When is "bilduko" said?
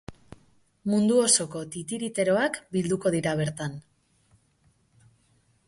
2.77-3.13